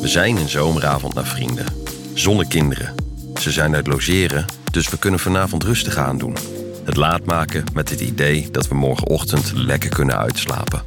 We 0.00 0.08
zijn 0.08 0.36
een 0.36 0.48
zomeravond 0.48 1.14
naar 1.14 1.26
vrienden. 1.26 1.66
Zonder 2.14 2.46
kinderen. 2.46 2.94
Ze 3.40 3.50
zijn 3.50 3.74
uit 3.74 3.86
logeren, 3.86 4.44
dus 4.70 4.88
we 4.88 4.98
kunnen 4.98 5.20
vanavond 5.20 5.64
rustig 5.64 5.96
aandoen. 5.96 6.36
Het 6.84 6.96
laat 6.96 7.24
maken 7.24 7.64
met 7.72 7.90
het 7.90 8.00
idee 8.00 8.48
dat 8.50 8.68
we 8.68 8.74
morgenochtend 8.74 9.52
lekker 9.54 9.90
kunnen 9.90 10.18
uitslapen. 10.18 10.82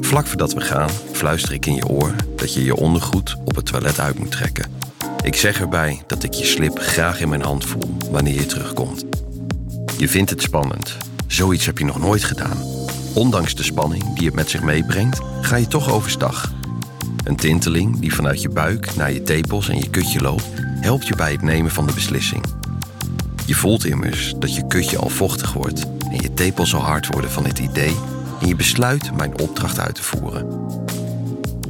Vlak 0.00 0.26
voordat 0.26 0.52
we 0.52 0.60
gaan, 0.60 0.90
fluister 1.12 1.52
ik 1.52 1.66
in 1.66 1.74
je 1.74 1.88
oor 1.88 2.14
dat 2.36 2.54
je 2.54 2.64
je 2.64 2.76
ondergoed 2.76 3.36
op 3.44 3.56
het 3.56 3.66
toilet 3.66 4.00
uit 4.00 4.18
moet 4.18 4.30
trekken. 4.30 4.70
Ik 5.22 5.34
zeg 5.34 5.60
erbij 5.60 6.02
dat 6.06 6.22
ik 6.22 6.32
je 6.32 6.44
slip 6.44 6.78
graag 6.78 7.20
in 7.20 7.28
mijn 7.28 7.42
hand 7.42 7.64
voel 7.64 7.96
wanneer 8.10 8.34
je 8.34 8.46
terugkomt. 8.46 9.04
Je 9.98 10.08
vindt 10.08 10.30
het 10.30 10.42
spannend. 10.42 10.96
Zoiets 11.26 11.66
heb 11.66 11.78
je 11.78 11.84
nog 11.84 11.98
nooit 11.98 12.24
gedaan. 12.24 12.58
Ondanks 13.14 13.54
de 13.54 13.62
spanning 13.62 14.16
die 14.16 14.26
het 14.26 14.34
met 14.34 14.50
zich 14.50 14.62
meebrengt, 14.62 15.20
ga 15.40 15.56
je 15.56 15.68
toch 15.68 15.92
overstag. 15.92 16.52
Een 17.24 17.36
tinteling 17.36 17.98
die 17.98 18.14
vanuit 18.14 18.42
je 18.42 18.48
buik 18.48 18.96
naar 18.96 19.12
je 19.12 19.22
tepels 19.22 19.68
en 19.68 19.78
je 19.78 19.90
kutje 19.90 20.20
loopt, 20.20 20.48
helpt 20.80 21.06
je 21.06 21.16
bij 21.16 21.32
het 21.32 21.42
nemen 21.42 21.70
van 21.70 21.86
de 21.86 21.92
beslissing. 21.92 22.44
Je 23.46 23.54
voelt 23.54 23.84
immers 23.84 24.34
dat 24.38 24.54
je 24.54 24.66
kutje 24.66 24.98
al 24.98 25.08
vochtig 25.08 25.52
wordt 25.52 25.86
en 26.10 26.20
je 26.20 26.34
tepels 26.34 26.74
al 26.74 26.80
hard 26.80 27.06
worden 27.06 27.30
van 27.30 27.44
het 27.44 27.58
idee 27.58 27.94
en 28.40 28.48
je 28.48 28.56
besluit 28.56 29.16
mijn 29.16 29.40
opdracht 29.40 29.78
uit 29.78 29.94
te 29.94 30.02
voeren. 30.02 30.46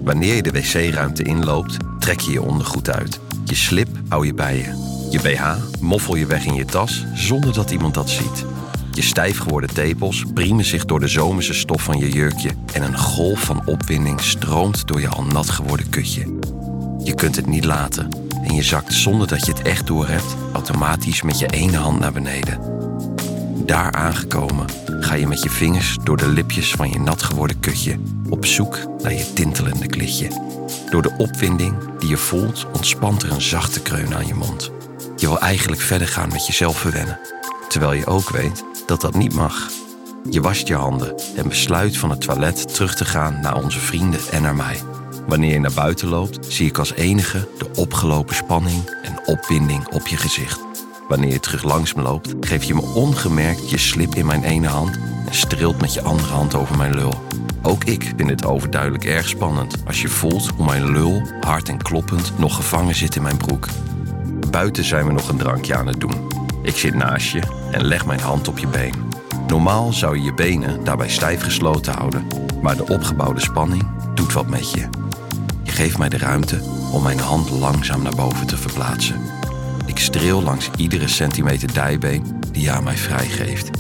Wanneer 0.04 0.34
je 0.34 0.42
de 0.42 0.50
wc-ruimte 0.50 1.22
inloopt, 1.22 1.76
trek 1.98 2.20
je 2.20 2.32
je 2.32 2.42
ondergoed 2.42 2.90
uit. 2.90 3.20
Je 3.44 3.54
slip 3.54 3.88
hou 4.08 4.26
je 4.26 4.34
bij 4.34 4.56
je. 4.56 4.90
Je 5.10 5.20
BH 5.20 5.80
moffel 5.80 6.14
je 6.14 6.26
weg 6.26 6.44
in 6.44 6.54
je 6.54 6.64
tas 6.64 7.04
zonder 7.14 7.52
dat 7.52 7.70
iemand 7.70 7.94
dat 7.94 8.10
ziet. 8.10 8.44
Je 8.94 9.02
stijf 9.02 9.38
geworden 9.38 9.74
tepels 9.74 10.24
priemen 10.34 10.64
zich 10.64 10.84
door 10.84 11.00
de 11.00 11.08
zomerse 11.08 11.54
stof 11.54 11.82
van 11.82 11.98
je 11.98 12.10
jurkje 12.10 12.50
en 12.72 12.82
een 12.82 12.98
golf 12.98 13.40
van 13.40 13.66
opwinding 13.66 14.20
stroomt 14.20 14.86
door 14.86 15.00
je 15.00 15.08
al 15.08 15.24
nat 15.24 15.50
geworden 15.50 15.88
kutje. 15.88 16.38
Je 17.04 17.14
kunt 17.14 17.36
het 17.36 17.46
niet 17.46 17.64
laten 17.64 18.08
en 18.44 18.54
je 18.54 18.62
zakt 18.62 18.94
zonder 18.94 19.28
dat 19.28 19.46
je 19.46 19.52
het 19.52 19.62
echt 19.62 19.86
doorhebt 19.86 20.36
automatisch 20.52 21.22
met 21.22 21.38
je 21.38 21.46
ene 21.46 21.76
hand 21.76 21.98
naar 21.98 22.12
beneden. 22.12 22.60
Daar 23.66 23.92
aangekomen 23.92 24.66
ga 25.00 25.14
je 25.14 25.26
met 25.26 25.42
je 25.42 25.50
vingers 25.50 25.96
door 26.02 26.16
de 26.16 26.28
lipjes 26.28 26.70
van 26.72 26.90
je 26.90 26.98
nat 26.98 27.22
geworden 27.22 27.60
kutje 27.60 27.98
op 28.28 28.46
zoek 28.46 28.78
naar 29.02 29.12
je 29.12 29.32
tintelende 29.32 29.86
klitje. 29.86 30.28
Door 30.90 31.02
de 31.02 31.14
opwinding 31.18 31.98
die 31.98 32.08
je 32.08 32.16
voelt 32.16 32.66
ontspant 32.72 33.22
er 33.22 33.30
een 33.30 33.42
zachte 33.42 33.80
kreun 33.80 34.14
aan 34.14 34.26
je 34.26 34.34
mond. 34.34 34.70
Je 35.16 35.26
wil 35.26 35.40
eigenlijk 35.40 35.82
verder 35.82 36.08
gaan 36.08 36.28
met 36.28 36.46
jezelf 36.46 36.78
verwennen, 36.78 37.18
terwijl 37.68 37.92
je 37.92 38.06
ook 38.06 38.30
weet 38.30 38.64
dat 38.86 39.00
dat 39.00 39.14
niet 39.14 39.34
mag. 39.34 39.70
Je 40.30 40.40
wast 40.40 40.66
je 40.66 40.74
handen 40.74 41.14
en 41.36 41.48
besluit 41.48 41.96
van 41.96 42.10
het 42.10 42.20
toilet 42.20 42.74
terug 42.74 42.94
te 42.94 43.04
gaan 43.04 43.40
naar 43.40 43.62
onze 43.62 43.78
vrienden 43.78 44.20
en 44.30 44.42
naar 44.42 44.54
mij. 44.54 44.80
Wanneer 45.26 45.52
je 45.52 45.60
naar 45.60 45.72
buiten 45.74 46.08
loopt, 46.08 46.46
zie 46.52 46.66
ik 46.66 46.78
als 46.78 46.92
enige 46.92 47.48
de 47.58 47.70
opgelopen 47.76 48.34
spanning 48.34 48.98
en 49.02 49.20
opwinding 49.26 49.88
op 49.88 50.06
je 50.06 50.16
gezicht. 50.16 50.60
Wanneer 51.08 51.32
je 51.32 51.40
terug 51.40 51.62
langs 51.62 51.94
me 51.94 52.02
loopt, 52.02 52.34
geef 52.40 52.64
je 52.64 52.74
me 52.74 52.80
ongemerkt 52.80 53.70
je 53.70 53.78
slip 53.78 54.14
in 54.14 54.26
mijn 54.26 54.44
ene 54.44 54.68
hand 54.68 54.98
en 55.26 55.34
streelt 55.34 55.80
met 55.80 55.94
je 55.94 56.02
andere 56.02 56.32
hand 56.32 56.54
over 56.54 56.76
mijn 56.76 56.94
lul. 56.94 57.22
Ook 57.62 57.84
ik 57.84 58.12
vind 58.16 58.30
het 58.30 58.44
overduidelijk 58.44 59.04
erg 59.04 59.28
spannend 59.28 59.76
als 59.86 60.02
je 60.02 60.08
voelt 60.08 60.48
hoe 60.56 60.66
mijn 60.66 60.90
lul, 60.90 61.22
hard 61.40 61.68
en 61.68 61.82
kloppend, 61.82 62.32
nog 62.38 62.56
gevangen 62.56 62.94
zit 62.94 63.16
in 63.16 63.22
mijn 63.22 63.36
broek. 63.36 63.68
Buiten 64.50 64.84
zijn 64.84 65.06
we 65.06 65.12
nog 65.12 65.28
een 65.28 65.36
drankje 65.36 65.76
aan 65.76 65.86
het 65.86 66.00
doen. 66.00 66.31
Ik 66.62 66.76
zit 66.76 66.94
naast 66.94 67.32
je 67.32 67.42
en 67.70 67.84
leg 67.84 68.06
mijn 68.06 68.20
hand 68.20 68.48
op 68.48 68.58
je 68.58 68.66
been. 68.66 68.94
Normaal 69.46 69.92
zou 69.92 70.16
je 70.16 70.22
je 70.22 70.34
benen 70.34 70.84
daarbij 70.84 71.08
stijf 71.08 71.42
gesloten 71.42 71.92
houden, 71.92 72.26
maar 72.62 72.76
de 72.76 72.88
opgebouwde 72.88 73.40
spanning 73.40 73.90
doet 74.14 74.32
wat 74.32 74.46
met 74.46 74.70
je. 74.70 74.88
Je 75.62 75.70
geeft 75.72 75.98
mij 75.98 76.08
de 76.08 76.18
ruimte 76.18 76.60
om 76.92 77.02
mijn 77.02 77.20
hand 77.20 77.50
langzaam 77.50 78.02
naar 78.02 78.14
boven 78.14 78.46
te 78.46 78.56
verplaatsen. 78.56 79.20
Ik 79.86 79.98
streel 79.98 80.42
langs 80.42 80.70
iedere 80.76 81.08
centimeter 81.08 81.72
dijbeen 81.72 82.40
die 82.52 82.62
je 82.62 82.70
aan 82.70 82.84
mij 82.84 82.96
vrijgeeft. 82.96 83.70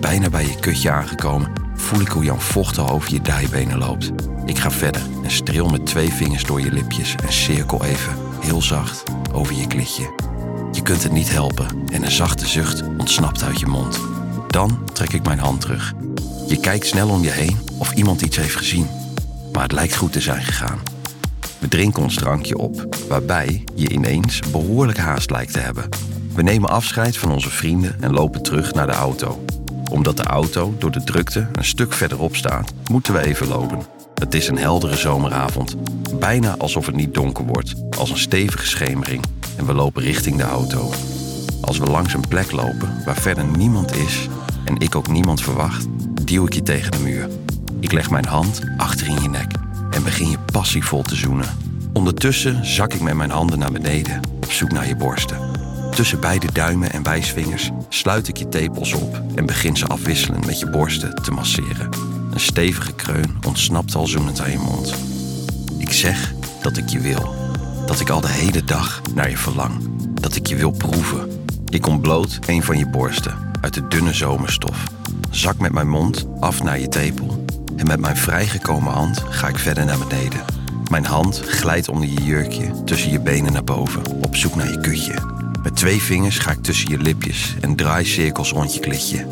Bijna 0.00 0.30
bij 0.30 0.46
je 0.46 0.58
kutje 0.60 0.90
aangekomen 0.90 1.52
voel 1.74 2.00
ik 2.00 2.08
hoe 2.08 2.24
Jan 2.24 2.40
vochtig 2.40 2.92
over 2.92 3.12
je 3.12 3.20
dijbenen 3.20 3.78
loopt. 3.78 4.12
Ik 4.44 4.58
ga 4.58 4.70
verder 4.70 5.02
en 5.22 5.30
streel 5.30 5.68
met 5.68 5.86
twee 5.86 6.12
vingers 6.12 6.44
door 6.44 6.60
je 6.60 6.72
lipjes 6.72 7.14
en 7.26 7.32
cirkel 7.32 7.84
even, 7.84 8.16
heel 8.40 8.62
zacht, 8.62 9.02
over 9.32 9.54
je 9.54 9.66
klitje. 9.66 10.27
Je 10.72 10.82
kunt 10.82 11.02
het 11.02 11.12
niet 11.12 11.30
helpen 11.30 11.66
en 11.92 12.02
een 12.02 12.10
zachte 12.10 12.46
zucht 12.46 12.82
ontsnapt 12.98 13.42
uit 13.42 13.60
je 13.60 13.66
mond. 13.66 14.00
Dan 14.46 14.84
trek 14.92 15.12
ik 15.12 15.22
mijn 15.22 15.38
hand 15.38 15.60
terug. 15.60 15.94
Je 16.46 16.60
kijkt 16.60 16.86
snel 16.86 17.08
om 17.08 17.22
je 17.22 17.30
heen 17.30 17.58
of 17.78 17.92
iemand 17.92 18.20
iets 18.20 18.36
heeft 18.36 18.56
gezien. 18.56 18.86
Maar 19.52 19.62
het 19.62 19.72
lijkt 19.72 19.96
goed 19.96 20.12
te 20.12 20.20
zijn 20.20 20.42
gegaan. 20.42 20.78
We 21.58 21.68
drinken 21.68 22.02
ons 22.02 22.14
drankje 22.14 22.58
op, 22.58 22.96
waarbij 23.08 23.64
je 23.74 23.88
ineens 23.88 24.40
behoorlijk 24.50 24.98
haast 24.98 25.30
lijkt 25.30 25.52
te 25.52 25.58
hebben. 25.58 25.88
We 26.34 26.42
nemen 26.42 26.70
afscheid 26.70 27.16
van 27.16 27.32
onze 27.32 27.50
vrienden 27.50 27.96
en 28.00 28.12
lopen 28.12 28.42
terug 28.42 28.74
naar 28.74 28.86
de 28.86 28.92
auto. 28.92 29.44
Omdat 29.90 30.16
de 30.16 30.22
auto 30.22 30.74
door 30.78 30.90
de 30.90 31.04
drukte 31.04 31.48
een 31.52 31.64
stuk 31.64 31.92
verderop 31.92 32.36
staat, 32.36 32.72
moeten 32.90 33.12
we 33.12 33.24
even 33.24 33.48
lopen. 33.48 33.86
Het 34.14 34.34
is 34.34 34.48
een 34.48 34.58
heldere 34.58 34.96
zomeravond, 34.96 35.76
bijna 36.18 36.54
alsof 36.58 36.86
het 36.86 36.94
niet 36.94 37.14
donker 37.14 37.44
wordt, 37.44 37.74
als 37.98 38.10
een 38.10 38.18
stevige 38.18 38.66
schemering. 38.66 39.24
En 39.58 39.66
we 39.66 39.74
lopen 39.74 40.02
richting 40.02 40.36
de 40.36 40.42
auto. 40.42 40.90
Als 41.60 41.78
we 41.78 41.86
langs 41.86 42.14
een 42.14 42.28
plek 42.28 42.52
lopen 42.52 43.02
waar 43.04 43.16
verder 43.16 43.44
niemand 43.44 43.96
is 43.96 44.28
en 44.64 44.78
ik 44.78 44.94
ook 44.94 45.08
niemand 45.08 45.40
verwacht, 45.40 45.86
duw 46.24 46.46
ik 46.46 46.52
je 46.52 46.62
tegen 46.62 46.90
de 46.90 46.98
muur. 46.98 47.28
Ik 47.80 47.92
leg 47.92 48.10
mijn 48.10 48.26
hand 48.26 48.60
achter 48.76 49.06
in 49.06 49.22
je 49.22 49.28
nek 49.28 49.52
en 49.90 50.02
begin 50.02 50.30
je 50.30 50.38
passievol 50.52 51.02
te 51.02 51.14
zoenen. 51.14 51.56
Ondertussen 51.92 52.66
zak 52.66 52.94
ik 52.94 53.00
met 53.00 53.14
mijn 53.14 53.30
handen 53.30 53.58
naar 53.58 53.72
beneden 53.72 54.20
op 54.36 54.52
zoek 54.52 54.72
naar 54.72 54.88
je 54.88 54.96
borsten. 54.96 55.38
Tussen 55.90 56.20
beide 56.20 56.52
duimen 56.52 56.92
en 56.92 57.02
wijsvingers 57.02 57.70
sluit 57.88 58.28
ik 58.28 58.36
je 58.36 58.48
tepels 58.48 58.92
op 58.92 59.22
en 59.34 59.46
begin 59.46 59.76
ze 59.76 59.86
afwisselend 59.86 60.46
met 60.46 60.58
je 60.58 60.70
borsten 60.70 61.14
te 61.14 61.30
masseren. 61.30 61.88
Een 62.30 62.40
stevige 62.40 62.92
kreun 62.92 63.38
ontsnapt 63.46 63.94
al 63.94 64.06
zoenend 64.06 64.40
aan 64.40 64.50
je 64.50 64.58
mond. 64.58 64.94
Ik 65.78 65.92
zeg 65.92 66.34
dat 66.62 66.76
ik 66.76 66.88
je 66.88 67.00
wil. 67.00 67.47
Dat 67.88 68.00
ik 68.00 68.08
al 68.08 68.20
de 68.20 68.28
hele 68.28 68.64
dag 68.64 69.02
naar 69.14 69.30
je 69.30 69.36
verlang. 69.36 69.72
Dat 70.20 70.36
ik 70.36 70.46
je 70.46 70.56
wil 70.56 70.70
proeven. 70.70 71.44
Ik 71.68 71.86
ontbloot 71.86 72.38
een 72.46 72.62
van 72.62 72.78
je 72.78 72.88
borsten 72.88 73.34
uit 73.60 73.74
de 73.74 73.88
dunne 73.88 74.12
zomerstof. 74.12 74.84
Zak 75.30 75.58
met 75.58 75.72
mijn 75.72 75.88
mond 75.88 76.26
af 76.40 76.62
naar 76.62 76.78
je 76.78 76.88
tepel. 76.88 77.44
En 77.76 77.86
met 77.86 78.00
mijn 78.00 78.16
vrijgekomen 78.16 78.92
hand 78.92 79.24
ga 79.28 79.48
ik 79.48 79.58
verder 79.58 79.84
naar 79.84 79.98
beneden. 79.98 80.44
Mijn 80.90 81.04
hand 81.04 81.42
glijdt 81.46 81.88
onder 81.88 82.08
je 82.08 82.22
jurkje 82.22 82.84
tussen 82.84 83.10
je 83.10 83.20
benen 83.20 83.52
naar 83.52 83.64
boven, 83.64 84.02
op 84.06 84.36
zoek 84.36 84.54
naar 84.54 84.70
je 84.70 84.80
kutje. 84.80 85.14
Met 85.62 85.76
twee 85.76 86.02
vingers 86.02 86.38
ga 86.38 86.50
ik 86.50 86.62
tussen 86.62 86.90
je 86.90 86.98
lipjes 86.98 87.56
en 87.60 87.76
draai 87.76 88.04
cirkels 88.04 88.50
rond 88.50 88.74
je 88.74 88.80
klitje. 88.80 89.26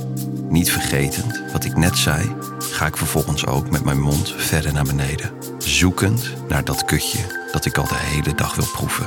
Niet 0.49 0.73
vergetend 0.73 1.43
wat 1.53 1.65
ik 1.65 1.77
net 1.77 1.99
zei, 1.99 2.35
ga 2.59 2.87
ik 2.87 2.97
vervolgens 2.97 3.47
ook 3.47 3.71
met 3.71 3.85
mijn 3.85 4.01
mond 4.01 4.35
verder 4.37 4.73
naar 4.73 4.85
beneden. 4.85 5.31
Zoekend 5.59 6.33
naar 6.49 6.65
dat 6.65 6.85
kutje 6.85 7.45
dat 7.57 7.65
ik 7.65 7.77
al 7.79 7.89
de 7.89 7.95
hele 7.95 8.35
dag 8.35 8.55
wil 8.55 8.67
proeven. 8.67 9.07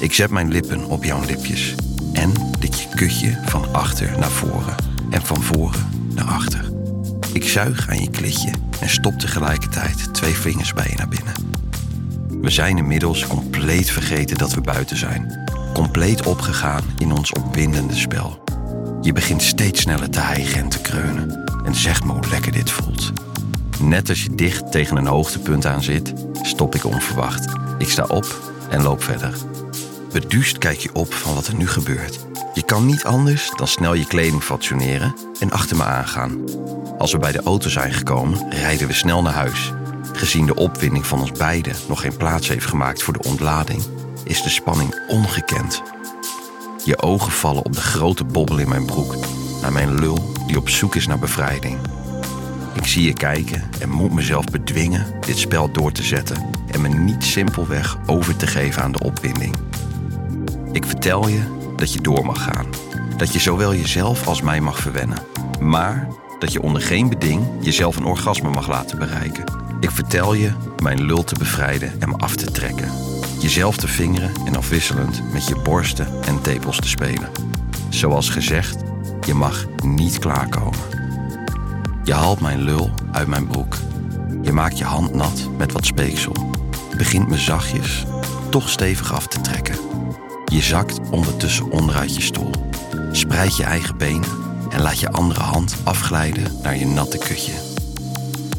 Ik 0.00 0.12
zet 0.12 0.30
mijn 0.30 0.52
lippen 0.52 0.84
op 0.84 1.04
jouw 1.04 1.24
lipjes 1.24 1.74
en 2.12 2.32
lik 2.60 2.74
je 2.74 2.88
kutje 2.94 3.38
van 3.44 3.72
achter 3.72 4.18
naar 4.18 4.30
voren 4.30 4.74
en 5.10 5.22
van 5.22 5.42
voren 5.42 6.08
naar 6.14 6.24
achter. 6.24 6.70
Ik 7.32 7.48
zuig 7.48 7.88
aan 7.88 8.00
je 8.00 8.10
klitje 8.10 8.50
en 8.80 8.88
stop 8.88 9.18
tegelijkertijd 9.18 10.14
twee 10.14 10.32
vingers 10.32 10.72
bij 10.72 10.86
je 10.88 10.96
naar 10.96 11.08
binnen. 11.08 11.34
We 12.40 12.50
zijn 12.50 12.76
inmiddels 12.76 13.26
compleet 13.26 13.90
vergeten 13.90 14.38
dat 14.38 14.54
we 14.54 14.60
buiten 14.60 14.96
zijn. 14.96 15.50
Compleet 15.72 16.26
opgegaan 16.26 16.84
in 16.98 17.12
ons 17.12 17.32
opwindende 17.32 17.94
spel. 17.94 18.44
Je 19.00 19.12
begint 19.12 19.42
steeds 19.42 19.80
sneller 19.80 20.10
te 20.10 20.20
hijgen 20.20 20.60
en 20.60 20.68
te 20.68 20.80
kreunen. 20.80 21.44
En 21.64 21.74
zeg 21.74 22.04
me 22.04 22.12
hoe 22.12 22.28
lekker 22.30 22.52
dit 22.52 22.70
voelt. 22.70 23.12
Net 23.80 24.08
als 24.08 24.22
je 24.22 24.34
dicht 24.34 24.72
tegen 24.72 24.96
een 24.96 25.06
hoogtepunt 25.06 25.66
aan 25.66 25.82
zit, 25.82 26.12
stop 26.42 26.74
ik 26.74 26.84
onverwacht. 26.84 27.52
Ik 27.78 27.88
sta 27.88 28.04
op 28.04 28.52
en 28.70 28.82
loop 28.82 29.02
verder. 29.02 29.34
Beduust 30.12 30.58
kijk 30.58 30.78
je 30.78 30.94
op 30.94 31.14
van 31.14 31.34
wat 31.34 31.46
er 31.46 31.54
nu 31.54 31.68
gebeurt. 31.68 32.18
Je 32.54 32.62
kan 32.62 32.86
niet 32.86 33.04
anders 33.04 33.50
dan 33.56 33.68
snel 33.68 33.94
je 33.94 34.06
kleding 34.06 34.42
fatsoeneren 34.42 35.14
en 35.40 35.50
achter 35.50 35.76
me 35.76 35.84
aangaan. 35.84 36.44
Als 36.98 37.12
we 37.12 37.18
bij 37.18 37.32
de 37.32 37.42
auto 37.42 37.68
zijn 37.68 37.92
gekomen, 37.92 38.46
rijden 38.50 38.86
we 38.86 38.92
snel 38.92 39.22
naar 39.22 39.32
huis. 39.32 39.72
Gezien 40.12 40.46
de 40.46 40.54
opwinding 40.54 41.06
van 41.06 41.20
ons 41.20 41.32
beiden 41.32 41.76
nog 41.88 42.00
geen 42.00 42.16
plaats 42.16 42.48
heeft 42.48 42.66
gemaakt 42.66 43.02
voor 43.02 43.12
de 43.12 43.28
ontlading, 43.28 43.82
is 44.24 44.42
de 44.42 44.50
spanning 44.50 45.00
ongekend. 45.08 45.82
Je 46.84 47.02
ogen 47.02 47.32
vallen 47.32 47.64
op 47.64 47.72
de 47.72 47.80
grote 47.80 48.24
bobbel 48.24 48.58
in 48.58 48.68
mijn 48.68 48.86
broek, 48.86 49.16
naar 49.62 49.72
mijn 49.72 49.98
lul 50.00 50.32
die 50.46 50.56
op 50.56 50.68
zoek 50.68 50.94
is 50.94 51.06
naar 51.06 51.18
bevrijding. 51.18 51.78
Ik 52.84 52.90
zie 52.90 53.04
je 53.04 53.12
kijken 53.12 53.62
en 53.80 53.88
moet 53.88 54.12
mezelf 54.12 54.44
bedwingen 54.44 55.06
dit 55.26 55.38
spel 55.38 55.72
door 55.72 55.92
te 55.92 56.02
zetten 56.02 56.46
en 56.70 56.80
me 56.80 56.88
niet 56.88 57.24
simpelweg 57.24 57.98
over 58.06 58.36
te 58.36 58.46
geven 58.46 58.82
aan 58.82 58.92
de 58.92 59.02
opwinding. 59.04 59.56
Ik 60.72 60.84
vertel 60.84 61.28
je 61.28 61.40
dat 61.76 61.92
je 61.92 62.00
door 62.00 62.24
mag 62.24 62.42
gaan. 62.42 62.66
Dat 63.16 63.32
je 63.32 63.38
zowel 63.38 63.74
jezelf 63.74 64.26
als 64.26 64.42
mij 64.42 64.60
mag 64.60 64.78
verwennen. 64.78 65.18
Maar 65.60 66.08
dat 66.38 66.52
je 66.52 66.62
onder 66.62 66.82
geen 66.82 67.08
beding 67.08 67.42
jezelf 67.60 67.96
een 67.96 68.04
orgasme 68.04 68.50
mag 68.50 68.68
laten 68.68 68.98
bereiken. 68.98 69.44
Ik 69.80 69.90
vertel 69.90 70.34
je 70.34 70.50
mijn 70.82 71.02
lul 71.04 71.24
te 71.24 71.38
bevrijden 71.38 72.00
en 72.00 72.08
me 72.08 72.16
af 72.16 72.36
te 72.36 72.50
trekken. 72.50 72.90
Jezelf 73.40 73.76
te 73.76 73.88
vingeren 73.88 74.30
en 74.44 74.56
afwisselend 74.56 75.32
met 75.32 75.48
je 75.48 75.56
borsten 75.56 76.22
en 76.24 76.42
tepels 76.42 76.76
te 76.76 76.88
spelen. 76.88 77.30
Zoals 77.88 78.28
gezegd, 78.28 78.82
je 79.26 79.34
mag 79.34 79.66
niet 79.84 80.18
klaarkomen. 80.18 81.03
Je 82.04 82.14
haalt 82.14 82.40
mijn 82.40 82.62
lul 82.62 82.90
uit 83.12 83.28
mijn 83.28 83.46
broek. 83.46 83.76
Je 84.42 84.52
maakt 84.52 84.78
je 84.78 84.84
hand 84.84 85.14
nat 85.14 85.48
met 85.56 85.72
wat 85.72 85.86
speeksel. 85.86 86.32
Begint 86.96 87.28
me 87.28 87.38
zachtjes, 87.38 88.04
toch 88.50 88.68
stevig 88.68 89.12
af 89.12 89.26
te 89.26 89.40
trekken. 89.40 89.76
Je 90.44 90.60
zakt 90.60 91.10
ondertussen 91.10 91.70
onderuit 91.70 92.14
je 92.14 92.22
stoel. 92.22 92.50
Spreid 93.12 93.56
je 93.56 93.64
eigen 93.64 93.96
benen 93.96 94.28
en 94.70 94.80
laat 94.80 95.00
je 95.00 95.10
andere 95.10 95.40
hand 95.40 95.76
afglijden 95.84 96.52
naar 96.62 96.76
je 96.76 96.86
natte 96.86 97.18
kutje. 97.18 97.52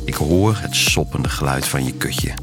Ik 0.06 0.16
hoor 0.16 0.58
het 0.58 0.76
soppende 0.76 1.30
geluid 1.30 1.68
van 1.68 1.86
je 1.86 1.92
kutje. 1.92 2.34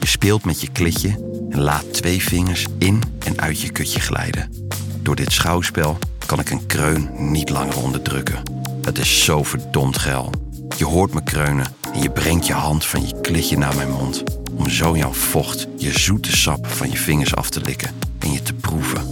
Je 0.00 0.06
speelt 0.06 0.44
met 0.44 0.60
je 0.60 0.68
klitje 0.72 1.08
en 1.50 1.60
laat 1.60 1.92
twee 1.92 2.22
vingers 2.22 2.66
in 2.78 3.02
en 3.18 3.40
uit 3.40 3.60
je 3.60 3.70
kutje 3.70 4.00
glijden. 4.00 4.68
Door 5.02 5.16
dit 5.16 5.32
schouwspel 5.32 5.98
kan 6.26 6.38
ik 6.38 6.50
een 6.50 6.66
kreun 6.66 7.10
niet 7.18 7.50
langer 7.50 7.82
onderdrukken. 7.82 8.42
Het 8.82 8.98
is 8.98 9.24
zo 9.24 9.42
verdomd 9.42 9.98
geil. 9.98 10.43
Je 10.76 10.84
hoort 10.84 11.14
me 11.14 11.22
kreunen 11.22 11.66
en 11.92 12.02
je 12.02 12.10
brengt 12.10 12.46
je 12.46 12.52
hand 12.52 12.86
van 12.86 13.06
je 13.06 13.20
klitje 13.20 13.58
naar 13.58 13.76
mijn 13.76 13.90
mond. 13.90 14.22
Om 14.56 14.68
zo 14.68 14.96
jouw 14.96 15.12
vocht, 15.12 15.66
je 15.76 15.98
zoete 15.98 16.36
sap 16.36 16.66
van 16.66 16.90
je 16.90 16.96
vingers 16.96 17.34
af 17.34 17.50
te 17.50 17.60
likken 17.60 17.90
en 18.18 18.32
je 18.32 18.42
te 18.42 18.54
proeven. 18.54 19.02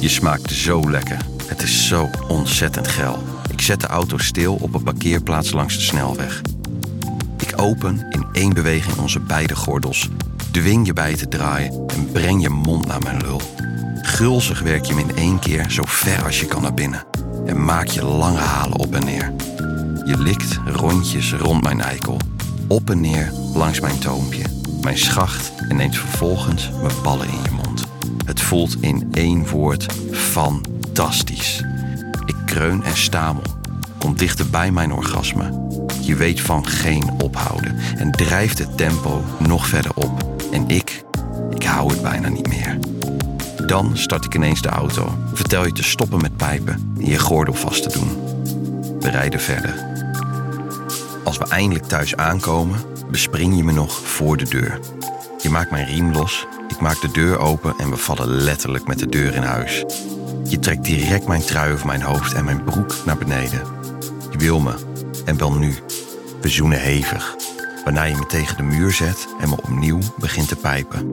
Je 0.00 0.08
smaakt 0.08 0.50
zo 0.50 0.90
lekker. 0.90 1.16
Het 1.46 1.62
is 1.62 1.86
zo 1.86 2.10
ontzettend 2.28 2.88
geil. 2.88 3.22
Ik 3.50 3.60
zet 3.60 3.80
de 3.80 3.86
auto 3.86 4.18
stil 4.18 4.58
op 4.60 4.74
een 4.74 4.82
parkeerplaats 4.82 5.52
langs 5.52 5.74
de 5.74 5.80
snelweg. 5.80 6.40
Ik 7.38 7.52
open 7.56 8.06
in 8.10 8.26
één 8.32 8.54
beweging 8.54 8.96
onze 8.96 9.20
beide 9.20 9.56
gordels, 9.56 10.08
dwing 10.50 10.86
je 10.86 10.92
bij 10.92 11.14
te 11.14 11.28
draaien 11.28 11.84
en 11.86 12.12
breng 12.12 12.42
je 12.42 12.48
mond 12.48 12.86
naar 12.86 13.02
mijn 13.02 13.20
lul. 13.22 13.40
Gulzig 14.02 14.60
werk 14.60 14.84
je 14.84 14.94
hem 14.94 15.08
in 15.08 15.16
één 15.16 15.38
keer 15.38 15.70
zo 15.70 15.82
ver 15.86 16.24
als 16.24 16.40
je 16.40 16.46
kan 16.46 16.62
naar 16.62 16.74
binnen 16.74 17.04
en 17.46 17.64
maak 17.64 17.86
je 17.86 18.04
lange 18.04 18.38
halen 18.38 18.78
op 18.78 18.94
en 18.94 19.04
neer. 19.04 19.32
Je 20.12 20.18
likt 20.18 20.60
rondjes 20.66 21.32
rond 21.32 21.62
mijn 21.62 21.80
eikel, 21.80 22.16
op 22.68 22.90
en 22.90 23.00
neer 23.00 23.32
langs 23.54 23.80
mijn 23.80 23.98
toompje, 23.98 24.44
mijn 24.82 24.98
schacht 24.98 25.52
en 25.68 25.76
neemt 25.76 25.96
vervolgens 25.96 26.70
mijn 26.82 26.94
ballen 27.02 27.28
in 27.28 27.42
je 27.42 27.50
mond. 27.50 27.84
Het 28.24 28.40
voelt 28.40 28.76
in 28.82 29.08
één 29.12 29.48
woord 29.48 29.86
fantastisch. 30.10 31.64
Ik 32.26 32.34
kreun 32.46 32.82
en 32.82 32.96
stamel, 32.96 33.42
kom 33.98 34.16
dichter 34.16 34.50
bij 34.50 34.70
mijn 34.70 34.92
orgasme. 34.92 35.76
Je 36.00 36.16
weet 36.16 36.40
van 36.40 36.66
geen 36.66 37.10
ophouden 37.22 37.76
en 37.96 38.10
drijft 38.10 38.58
het 38.58 38.76
tempo 38.76 39.24
nog 39.38 39.66
verder 39.66 39.94
op. 39.94 40.34
En 40.52 40.68
ik, 40.68 41.04
ik 41.50 41.62
hou 41.62 41.90
het 41.90 42.02
bijna 42.02 42.28
niet 42.28 42.48
meer. 42.48 42.78
Dan 43.66 43.96
start 43.96 44.24
ik 44.24 44.34
ineens 44.34 44.62
de 44.62 44.68
auto. 44.68 45.18
Vertel 45.32 45.66
je 45.66 45.72
te 45.72 45.82
stoppen 45.82 46.20
met 46.20 46.36
pijpen 46.36 46.94
en 46.98 47.06
je 47.06 47.18
gordel 47.18 47.54
vast 47.54 47.82
te 47.82 47.98
doen. 47.98 48.10
We 49.00 49.10
rijden 49.10 49.40
verder. 49.40 49.91
Als 51.24 51.38
we 51.38 51.44
eindelijk 51.44 51.86
thuis 51.86 52.16
aankomen, 52.16 52.80
bespring 53.10 53.56
je 53.56 53.64
me 53.64 53.72
nog 53.72 53.92
voor 53.92 54.36
de 54.36 54.44
deur. 54.44 54.78
Je 55.42 55.50
maakt 55.50 55.70
mijn 55.70 55.86
riem 55.86 56.12
los, 56.12 56.46
ik 56.68 56.80
maak 56.80 57.00
de 57.00 57.10
deur 57.10 57.38
open 57.38 57.74
en 57.78 57.90
we 57.90 57.96
vallen 57.96 58.28
letterlijk 58.28 58.86
met 58.86 58.98
de 58.98 59.08
deur 59.08 59.34
in 59.34 59.42
huis. 59.42 59.84
Je 60.44 60.58
trekt 60.58 60.84
direct 60.84 61.26
mijn 61.26 61.42
trui 61.42 61.72
over 61.72 61.86
mijn 61.86 62.02
hoofd 62.02 62.32
en 62.32 62.44
mijn 62.44 62.64
broek 62.64 62.94
naar 63.04 63.18
beneden. 63.18 63.60
Je 64.30 64.38
wil 64.38 64.60
me, 64.60 64.74
en 65.24 65.36
wel 65.38 65.52
nu. 65.52 65.74
We 66.40 66.48
zoenen 66.48 66.80
hevig, 66.80 67.36
waarna 67.84 68.02
je 68.02 68.16
me 68.16 68.26
tegen 68.26 68.56
de 68.56 68.62
muur 68.62 68.92
zet 68.92 69.28
en 69.40 69.48
me 69.48 69.56
opnieuw 69.56 69.98
begint 70.18 70.48
te 70.48 70.56
pijpen. 70.56 71.10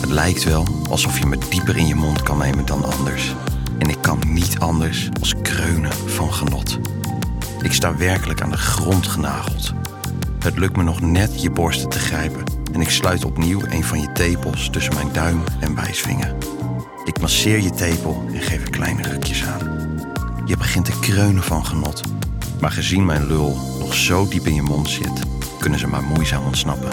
Het 0.00 0.10
lijkt 0.10 0.44
wel 0.44 0.66
alsof 0.90 1.18
je 1.18 1.26
me 1.26 1.38
dieper 1.48 1.76
in 1.76 1.86
je 1.86 1.94
mond 1.94 2.22
kan 2.22 2.38
nemen 2.38 2.66
dan 2.66 2.84
anders. 2.84 3.34
En 3.78 3.88
ik 3.88 3.98
kan 4.00 4.18
niet 4.28 4.58
anders 4.58 5.08
als 5.20 5.34
kreunen 5.42 5.92
van 5.92 6.32
genot. 6.32 6.78
Ik 7.64 7.72
sta 7.72 7.96
werkelijk 7.96 8.42
aan 8.42 8.50
de 8.50 8.56
grond 8.56 9.06
genageld. 9.06 9.72
Het 10.38 10.58
lukt 10.58 10.76
me 10.76 10.82
nog 10.82 11.00
net 11.00 11.42
je 11.42 11.50
borsten 11.50 11.88
te 11.88 11.98
grijpen 11.98 12.44
en 12.72 12.80
ik 12.80 12.90
sluit 12.90 13.24
opnieuw 13.24 13.60
een 13.68 13.84
van 13.84 14.00
je 14.00 14.12
tepels 14.12 14.70
tussen 14.70 14.94
mijn 14.94 15.12
duim 15.12 15.42
en 15.60 15.74
wijsvinger. 15.74 16.34
Ik 17.04 17.20
masseer 17.20 17.60
je 17.60 17.70
tepel 17.70 18.24
en 18.32 18.40
geef 18.40 18.62
er 18.62 18.70
kleine 18.70 19.02
rukjes 19.02 19.44
aan. 19.44 19.78
Je 20.44 20.56
begint 20.56 20.84
te 20.84 20.98
kreunen 21.00 21.42
van 21.42 21.66
genot, 21.66 22.02
maar 22.60 22.70
gezien 22.70 23.04
mijn 23.04 23.26
lul 23.26 23.76
nog 23.78 23.94
zo 23.94 24.28
diep 24.28 24.46
in 24.46 24.54
je 24.54 24.62
mond 24.62 24.88
zit, 24.88 25.20
kunnen 25.58 25.78
ze 25.78 25.86
maar 25.86 26.02
moeizaam 26.02 26.44
ontsnappen. 26.44 26.92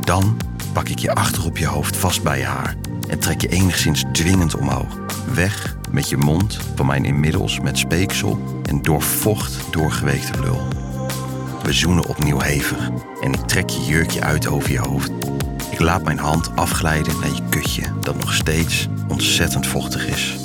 Dan 0.00 0.36
pak 0.72 0.88
ik 0.88 0.98
je 0.98 1.14
achter 1.14 1.44
op 1.44 1.56
je 1.58 1.66
hoofd 1.66 1.96
vast 1.96 2.22
bij 2.22 2.38
je 2.38 2.44
haar 2.44 2.76
en 3.08 3.18
trek 3.18 3.40
je 3.40 3.48
enigszins 3.48 4.04
dwingend 4.12 4.56
omhoog. 4.56 4.98
Weg 5.34 5.76
met 5.92 6.08
je 6.08 6.16
mond 6.16 6.58
van 6.74 6.86
mijn 6.86 7.04
inmiddels 7.04 7.60
met 7.60 7.78
speeksel 7.78 8.62
en 8.62 8.82
door 8.82 9.02
vocht 9.02 9.72
doorgeweekte 9.72 10.40
lul. 10.40 10.60
We 11.62 11.72
zoenen 11.72 12.06
opnieuw 12.06 12.40
hevig 12.40 12.90
en 13.20 13.32
ik 13.32 13.40
trek 13.40 13.70
je 13.70 13.84
jurkje 13.84 14.20
uit 14.20 14.46
over 14.46 14.70
je 14.70 14.78
hoofd. 14.78 15.10
Ik 15.70 15.80
laat 15.80 16.04
mijn 16.04 16.18
hand 16.18 16.56
afglijden 16.56 17.20
naar 17.20 17.34
je 17.34 17.42
kutje 17.48 17.82
dat 18.00 18.18
nog 18.18 18.34
steeds 18.34 18.88
ontzettend 19.08 19.66
vochtig 19.66 20.06
is. 20.06 20.36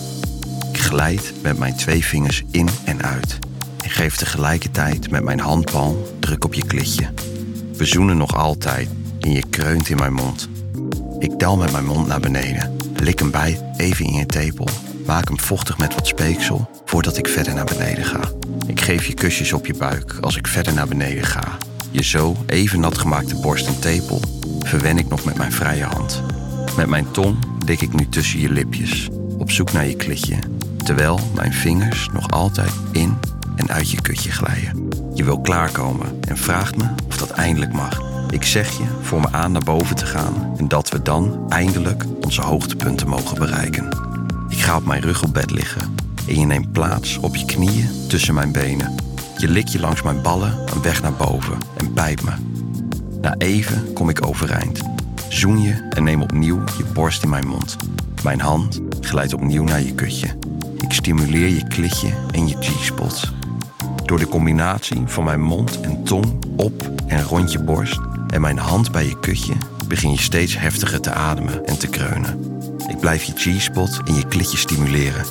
Ik 0.72 0.80
glijd 0.80 1.34
met 1.42 1.58
mijn 1.58 1.76
twee 1.76 2.06
vingers 2.06 2.44
in 2.52 2.70
en 2.86 3.04
uit 3.04 3.40
en 3.84 3.90
geef 3.90 4.16
tegelijkertijd 4.16 5.12
met 5.12 5.24
mijn 5.24 5.40
handpalm 5.40 5.98
druk 6.20 6.46
op 6.46 6.54
je 6.54 6.66
klitje. 6.66 7.10
We 7.74 7.86
zoenen 7.86 8.18
nog 8.18 8.36
altijd 8.36 8.90
en 9.20 9.32
je 9.32 9.44
kreunt 9.50 9.90
in 9.90 9.98
mijn 9.98 10.14
mond. 10.14 10.50
Ik 11.20 11.40
dal 11.40 11.58
met 11.58 11.72
mijn 11.72 11.86
mond 11.86 12.08
naar 12.08 12.20
beneden, 12.20 12.76
lik 12.96 13.20
hem 13.20 13.32
bij 13.32 13.74
even 13.78 14.06
in 14.06 14.14
je 14.14 14.26
tepel, 14.26 14.68
maak 15.07 15.27
hem 15.27 15.39
vochtig 15.39 15.77
met 15.77 15.94
wat 15.94 16.07
speeksel 16.07 16.69
voordat 16.86 17.18
ik 17.18 17.27
verder 17.27 17.54
naar 17.54 17.65
beneden 17.65 18.06
ga. 18.06 18.19
Ik 18.68 18.81
geef 18.81 19.06
je 19.06 19.13
kusjes 19.13 19.54
op 19.54 19.65
je 19.65 19.74
buik 19.74 20.18
als 20.21 20.36
ik 20.36 20.48
verder 20.48 20.74
naar 20.74 20.88
beneden 20.88 21.24
ga. 21.24 21.57
Je 21.92 22.04
zo 22.04 22.36
even 22.45 22.80
nat 22.80 22.98
gemaakte 22.98 23.36
borst 23.36 23.68
en 23.68 23.80
tepel 23.80 24.21
verwen 24.59 24.98
ik 24.98 25.09
nog 25.09 25.25
met 25.25 25.38
mijn 25.38 25.51
vrije 25.51 25.83
hand. 25.83 26.24
Met 26.77 26.88
mijn 26.88 27.12
tong 27.12 27.38
dik 27.65 27.81
ik 27.81 27.94
nu 27.94 28.09
tussen 28.09 28.39
je 28.39 28.50
lipjes, 28.50 29.07
op 29.38 29.51
zoek 29.51 29.71
naar 29.71 29.88
je 29.88 29.95
klitje, 29.95 30.36
terwijl 30.83 31.19
mijn 31.36 31.54
vingers 31.54 32.09
nog 32.13 32.31
altijd 32.31 32.71
in 32.92 33.18
en 33.56 33.69
uit 33.69 33.92
je 33.92 34.01
kutje 34.01 34.31
glijden. 34.31 34.88
Je 35.13 35.24
wil 35.24 35.42
klaarkomen 35.42 36.19
en 36.27 36.38
vraagt 36.38 36.77
me 36.77 36.86
of 37.07 37.18
dat 37.18 37.30
eindelijk 37.30 37.74
mag. 37.74 38.01
Ik 38.30 38.44
zeg 38.44 38.77
je 38.77 38.83
voor 39.01 39.19
me 39.19 39.27
aan 39.31 39.51
naar 39.51 39.63
boven 39.63 39.95
te 39.95 40.06
gaan 40.06 40.54
en 40.57 40.68
dat 40.68 40.89
we 40.89 41.01
dan 41.01 41.45
eindelijk 41.50 42.04
onze 42.21 42.42
hoogtepunten 42.42 43.07
mogen 43.07 43.37
bereiken. 43.37 44.06
Ga 44.68 44.76
op 44.76 44.86
mijn 44.86 45.02
rug 45.02 45.24
op 45.24 45.33
bed 45.33 45.52
liggen 45.52 45.95
en 46.28 46.40
je 46.40 46.45
neemt 46.45 46.71
plaats 46.71 47.18
op 47.18 47.36
je 47.36 47.45
knieën 47.45 47.90
tussen 48.07 48.33
mijn 48.33 48.52
benen. 48.52 48.95
Je 49.38 49.50
likt 49.50 49.71
je 49.71 49.80
langs 49.80 50.02
mijn 50.02 50.21
ballen 50.21 50.57
een 50.74 50.81
weg 50.81 51.02
naar 51.02 51.14
boven 51.14 51.57
en 51.78 51.94
bijt 51.94 52.24
me. 52.24 52.31
Na 53.21 53.36
even 53.38 53.94
kom 53.94 54.09
ik 54.09 54.26
overeind. 54.26 54.81
Zoen 55.30 55.62
je 55.62 55.88
en 55.90 56.04
neem 56.04 56.21
opnieuw 56.21 56.64
je 56.78 56.83
borst 56.94 57.24
in 57.24 57.30
mijn 57.30 57.47
mond. 57.47 57.76
Mijn 58.24 58.40
hand 58.40 58.81
glijdt 59.02 59.33
opnieuw 59.33 59.64
naar 59.64 59.81
je 59.81 59.94
kutje. 59.94 60.38
Ik 60.78 60.92
stimuleer 60.92 61.47
je 61.47 61.68
klitje 61.68 62.09
en 62.31 62.47
je 62.47 62.56
G-spots. 62.59 63.31
Door 64.06 64.19
de 64.19 64.28
combinatie 64.28 65.04
van 65.06 65.24
mijn 65.24 65.42
mond 65.42 65.81
en 65.81 66.04
tong 66.04 66.45
op 66.57 66.92
en 67.06 67.24
rond 67.24 67.52
je 67.52 67.59
borst 67.59 68.00
en 68.28 68.42
mijn 68.42 68.57
hand 68.57 68.92
bij 68.92 69.06
je 69.06 69.19
kutje 69.19 69.54
begin 69.88 70.12
je 70.12 70.19
steeds 70.19 70.57
heftiger 70.57 71.02
te 71.02 71.12
ademen 71.12 71.66
en 71.66 71.78
te 71.78 71.88
kreunen. 71.88 72.56
Ik 72.88 73.00
blijf 73.00 73.24
je 73.24 73.34
G-spot 73.36 74.02
en 74.06 74.16
je 74.16 74.28
klitje 74.28 74.58
stimuleren. 74.58 75.26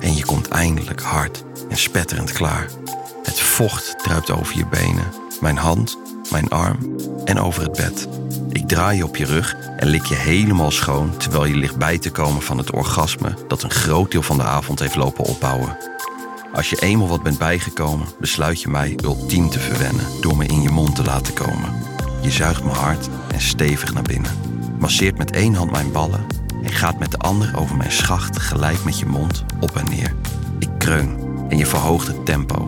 En 0.00 0.16
je 0.16 0.24
komt 0.24 0.48
eindelijk 0.48 1.00
hard 1.00 1.44
en 1.68 1.76
spetterend 1.76 2.32
klaar. 2.32 2.68
Het 3.22 3.40
vocht 3.40 3.94
druipt 4.02 4.30
over 4.30 4.56
je 4.56 4.66
benen, 4.66 5.12
mijn 5.40 5.56
hand, 5.56 5.98
mijn 6.30 6.48
arm 6.48 6.96
en 7.24 7.40
over 7.40 7.62
het 7.62 7.72
bed. 7.72 8.08
Ik 8.52 8.68
draai 8.68 8.96
je 8.96 9.04
op 9.04 9.16
je 9.16 9.24
rug 9.24 9.56
en 9.76 9.88
lik 9.88 10.04
je 10.04 10.14
helemaal 10.14 10.70
schoon 10.70 11.16
terwijl 11.16 11.44
je 11.44 11.56
ligt 11.56 11.76
bij 11.76 11.98
te 11.98 12.10
komen 12.10 12.42
van 12.42 12.58
het 12.58 12.70
orgasme 12.70 13.34
dat 13.48 13.62
een 13.62 13.70
groot 13.70 14.10
deel 14.10 14.22
van 14.22 14.36
de 14.36 14.42
avond 14.42 14.78
heeft 14.78 14.96
lopen 14.96 15.24
opbouwen. 15.24 15.76
Als 16.52 16.70
je 16.70 16.80
eenmaal 16.80 17.08
wat 17.08 17.22
bent 17.22 17.38
bijgekomen, 17.38 18.06
besluit 18.20 18.60
je 18.60 18.68
mij 18.68 18.98
ultiem 19.04 19.50
te 19.50 19.60
verwennen 19.60 20.06
door 20.20 20.36
me 20.36 20.46
in 20.46 20.62
je 20.62 20.70
mond 20.70 20.96
te 20.96 21.04
laten 21.04 21.34
komen. 21.34 21.82
Je 22.20 22.30
zuigt 22.30 22.64
me 22.64 22.70
hard 22.70 23.08
en 23.32 23.40
stevig 23.40 23.94
naar 23.94 24.02
binnen, 24.02 24.30
masseert 24.78 25.18
met 25.18 25.30
één 25.30 25.54
hand 25.54 25.70
mijn 25.70 25.92
ballen 25.92 26.42
en 26.64 26.72
gaat 26.72 26.98
met 26.98 27.10
de 27.10 27.18
ander 27.18 27.56
over 27.56 27.76
mijn 27.76 27.92
schacht 27.92 28.38
gelijk 28.38 28.84
met 28.84 28.98
je 28.98 29.06
mond 29.06 29.44
op 29.60 29.76
en 29.76 29.84
neer. 29.90 30.14
Ik 30.58 30.68
kreun 30.78 31.18
en 31.48 31.58
je 31.58 31.66
verhoogt 31.66 32.06
het 32.06 32.26
tempo. 32.26 32.64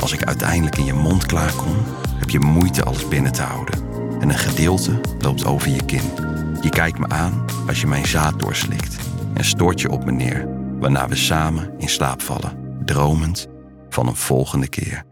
Als 0.00 0.12
ik 0.12 0.24
uiteindelijk 0.24 0.76
in 0.76 0.84
je 0.84 0.92
mond 0.92 1.26
klaarkom, 1.26 1.76
heb 2.14 2.30
je 2.30 2.38
moeite 2.38 2.84
alles 2.84 3.08
binnen 3.08 3.32
te 3.32 3.42
houden. 3.42 3.80
En 4.20 4.28
een 4.28 4.38
gedeelte 4.38 5.00
loopt 5.18 5.44
over 5.44 5.70
je 5.70 5.84
kin. 5.84 6.10
Je 6.60 6.68
kijkt 6.68 6.98
me 6.98 7.08
aan 7.08 7.44
als 7.66 7.80
je 7.80 7.86
mijn 7.86 8.06
zaad 8.06 8.40
doorslikt 8.40 8.96
en 9.34 9.44
stoort 9.44 9.80
je 9.80 9.90
op 9.90 10.04
me 10.04 10.12
neer, 10.12 10.48
waarna 10.78 11.08
we 11.08 11.16
samen 11.16 11.74
in 11.78 11.88
slaap 11.88 12.22
vallen, 12.22 12.82
dromend 12.84 13.46
van 13.88 14.06
een 14.06 14.16
volgende 14.16 14.68
keer. 14.68 15.06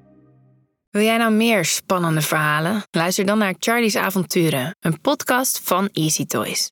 Wil 0.91 1.05
jij 1.05 1.17
nou 1.17 1.33
meer 1.33 1.65
spannende 1.65 2.23
verhalen? 2.23 2.83
Luister 2.91 3.27
dan 3.27 3.39
naar 3.39 3.55
Charlie's 3.59 3.97
Avonturen, 3.97 4.77
een 4.81 5.01
podcast 5.01 5.61
van 5.65 5.89
Easy 5.93 6.27
Toys. 6.27 6.65